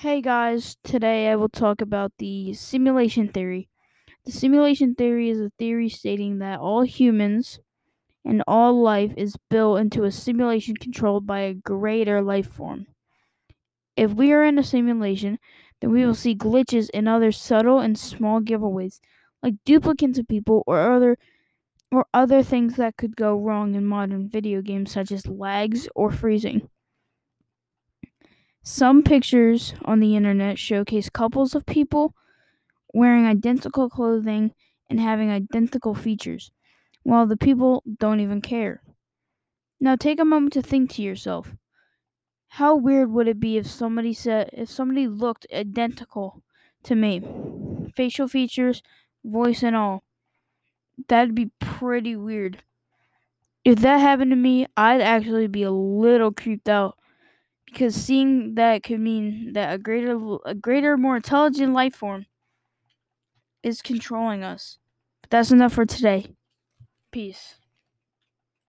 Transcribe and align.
Hey 0.00 0.20
guys, 0.20 0.76
today 0.84 1.30
I 1.30 1.36
will 1.36 1.48
talk 1.48 1.80
about 1.80 2.12
the 2.18 2.52
simulation 2.52 3.28
theory. 3.28 3.70
The 4.26 4.30
simulation 4.30 4.94
theory 4.94 5.30
is 5.30 5.40
a 5.40 5.50
theory 5.58 5.88
stating 5.88 6.38
that 6.40 6.60
all 6.60 6.82
humans 6.82 7.60
and 8.22 8.44
all 8.46 8.82
life 8.82 9.14
is 9.16 9.38
built 9.48 9.80
into 9.80 10.04
a 10.04 10.10
simulation 10.10 10.76
controlled 10.76 11.26
by 11.26 11.40
a 11.40 11.54
greater 11.54 12.20
life 12.20 12.46
form. 12.46 12.88
If 13.96 14.12
we 14.12 14.32
are 14.32 14.44
in 14.44 14.58
a 14.58 14.62
simulation, 14.62 15.38
then 15.80 15.92
we 15.92 16.04
will 16.04 16.14
see 16.14 16.36
glitches 16.36 16.90
and 16.92 17.08
other 17.08 17.32
subtle 17.32 17.78
and 17.78 17.98
small 17.98 18.42
giveaways, 18.42 19.00
like 19.42 19.54
duplicates 19.64 20.18
of 20.18 20.28
people 20.28 20.62
or 20.66 20.92
other 20.92 21.16
or 21.90 22.04
other 22.12 22.42
things 22.42 22.76
that 22.76 22.98
could 22.98 23.16
go 23.16 23.34
wrong 23.34 23.74
in 23.74 23.86
modern 23.86 24.28
video 24.28 24.60
games 24.60 24.92
such 24.92 25.10
as 25.10 25.26
lags 25.26 25.88
or 25.94 26.12
freezing. 26.12 26.68
Some 28.68 29.04
pictures 29.04 29.74
on 29.84 30.00
the 30.00 30.16
internet 30.16 30.58
showcase 30.58 31.08
couples 31.08 31.54
of 31.54 31.66
people 31.66 32.16
wearing 32.92 33.24
identical 33.24 33.88
clothing 33.88 34.54
and 34.90 34.98
having 34.98 35.30
identical 35.30 35.94
features, 35.94 36.50
while 37.04 37.28
the 37.28 37.36
people 37.36 37.84
don't 38.00 38.18
even 38.18 38.40
care. 38.40 38.82
Now 39.78 39.94
take 39.94 40.18
a 40.18 40.24
moment 40.24 40.52
to 40.54 40.62
think 40.62 40.90
to 40.94 41.02
yourself. 41.02 41.54
How 42.48 42.74
weird 42.74 43.12
would 43.12 43.28
it 43.28 43.38
be 43.38 43.56
if 43.56 43.68
somebody 43.68 44.12
said 44.12 44.50
if 44.52 44.68
somebody 44.68 45.06
looked 45.06 45.46
identical 45.54 46.42
to 46.82 46.96
me? 46.96 47.22
Facial 47.94 48.26
features, 48.26 48.82
voice 49.24 49.62
and 49.62 49.76
all. 49.76 50.02
That'd 51.06 51.36
be 51.36 51.52
pretty 51.60 52.16
weird. 52.16 52.64
If 53.64 53.78
that 53.78 53.98
happened 53.98 54.32
to 54.32 54.36
me, 54.36 54.66
I'd 54.76 55.02
actually 55.02 55.46
be 55.46 55.62
a 55.62 55.70
little 55.70 56.32
creeped 56.32 56.68
out 56.68 56.98
because 57.76 57.94
seeing 57.94 58.54
that 58.54 58.82
could 58.82 59.00
mean 59.00 59.52
that 59.52 59.74
a 59.74 59.78
greater 59.78 60.18
a 60.46 60.54
greater 60.54 60.96
more 60.96 61.16
intelligent 61.16 61.74
life 61.74 61.94
form 61.94 62.26
is 63.62 63.82
controlling 63.82 64.42
us. 64.44 64.78
But 65.22 65.30
that's 65.30 65.50
enough 65.50 65.72
for 65.74 65.84
today. 65.84 66.34
Peace. 67.12 67.56